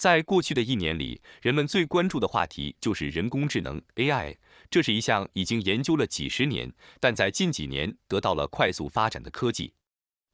[0.00, 4.34] 在过去的一年里，人们最关注的话题就是人工智能 AI。
[4.70, 9.74] 这是一项已经研究了几十年，但在近几年得到了快速发展的科技。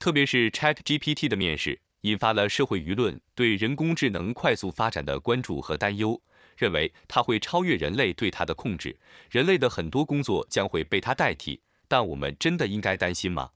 [0.00, 6.20] 特别是 ChatGPT 的面世，引发了社会舆论对人工智能快速发展的关注和担忧，
[6.56, 8.98] 认为它会超越人类对它的控制，
[9.30, 11.62] 人类的很多工作将会被它代替。
[11.86, 13.50] 但我们真的应该担心吗？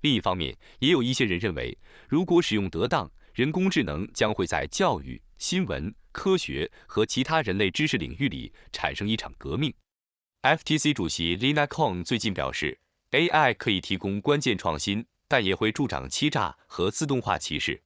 [0.00, 1.76] 另一方面，也有一些人认为，
[2.08, 5.20] 如果使用得当，人工智能将会在教育。
[5.37, 9.73] 新闻、科学和其他人类知识领域里产生一场革命。
[10.43, 12.79] FTC 主席 Lina Kong 最近表示，
[13.11, 17.81] AI 可以提供关键创新，但也会助长欺诈和自动化歧视。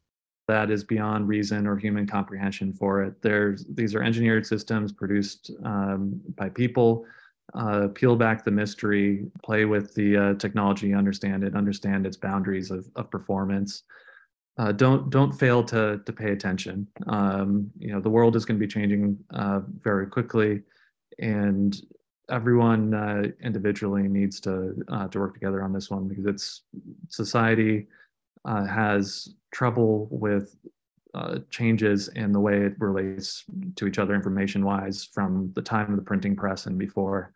[0.47, 3.15] That is beyond reason or human comprehension for it.
[3.21, 7.05] There's these are engineered systems produced um, by people.
[7.53, 12.71] Uh, peel back the mystery, play with the uh, technology, understand it, understand its boundaries
[12.71, 13.83] of, of performance
[14.58, 16.86] uh, don't don't fail to to pay attention.
[17.06, 20.62] Um, you know, the world is going to be changing uh, very quickly,
[21.18, 21.80] and
[22.30, 26.62] everyone uh, individually needs to uh, to work together on this one because it's
[27.08, 27.86] society
[28.44, 30.56] uh, has trouble with
[31.14, 33.44] uh, changes in the way it relates
[33.76, 37.32] to each other information wise from the time of the printing press and before.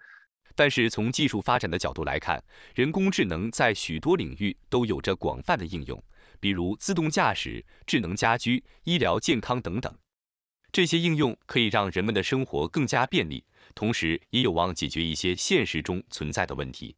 [0.54, 2.42] 但是从技术发展的角度来看，
[2.74, 6.02] 人工智能在许多领域都有着广泛的应用。
[6.40, 9.96] 比如自动驾驶、智能家居、医疗健康等等，
[10.70, 16.96] 这些应用可以让人们的生活更加便利，同时也有望解决一些现实中存在的问题。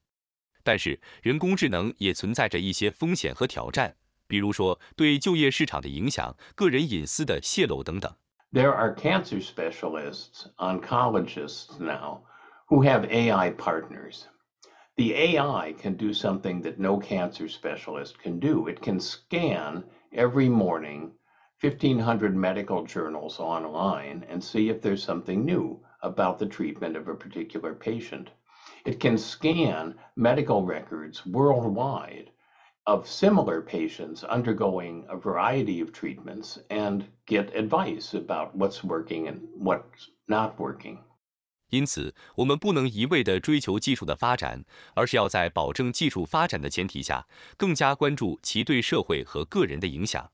[0.64, 3.94] 但是，人工智能也存在着一些风险和挑战，
[4.26, 8.12] 比如说对就业市场的影响、个人隐私的泄露等等。
[8.52, 12.22] There are cancer specialists, oncologists now,
[12.68, 14.28] who have AI partners.
[14.96, 18.66] the AI can do something that no cancer specialist can do.
[18.66, 21.12] It can scan every morning
[21.60, 27.14] 1,500 medical journals online and see if there's something new about the treatment of a
[27.16, 28.32] particular patient.
[28.84, 32.30] It can scan medical records worldwide
[32.86, 39.40] of similar patients undergoing a variety of treatments and get advice about what's working and
[39.54, 41.05] what's not working.
[41.70, 50.30] 因此，我们不能一味地追求技术的发展，而是要在保证技术发展的前提下，更加关注其对社会和个人的影响。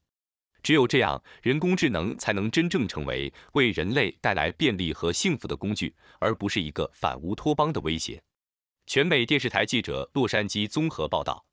[0.62, 8.22] 只有这样，人工智能才能真正成为为人类带来便利和幸福的工具，而不是一个反乌托邦的威胁。
[8.86, 11.44] 全美电视台记者洛杉矶综合报道。